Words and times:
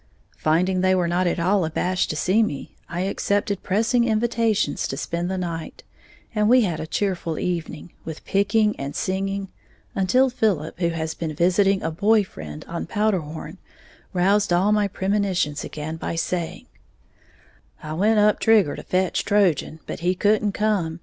Finding 0.37 0.81
they 0.81 0.95
were 0.95 1.07
not 1.07 1.27
at 1.27 1.39
all 1.39 1.63
abashed 1.63 2.09
to 2.09 2.15
see 2.15 2.41
me, 2.41 2.75
I 2.89 3.01
accepted 3.01 3.61
pressing 3.61 4.03
invitations 4.05 4.87
to 4.87 4.97
spend 4.97 5.29
the 5.29 5.37
night, 5.37 5.83
and 6.33 6.49
we 6.49 6.61
had 6.61 6.79
a 6.79 6.87
cheerful 6.87 7.37
evening, 7.37 7.91
with 8.03 8.25
picking 8.25 8.75
and 8.77 8.95
singing, 8.95 9.49
until 9.93 10.31
Philip, 10.31 10.79
who 10.79 10.89
has 10.89 11.13
been 11.13 11.35
visiting 11.35 11.83
a 11.83 11.91
boy 11.91 12.23
friend 12.23 12.65
on 12.67 12.87
Powderhorn, 12.87 13.59
roused 14.11 14.51
all 14.51 14.71
my 14.71 14.87
premonitions 14.87 15.63
again 15.63 15.97
by 15.97 16.15
saying, 16.15 16.65
"I 17.83 17.93
went 17.93 18.17
up 18.17 18.39
Trigger 18.39 18.75
to 18.75 18.81
fetch 18.81 19.23
Trojan; 19.23 19.81
but 19.85 19.99
he 19.99 20.15
couldn't 20.15 20.53
come. 20.53 20.99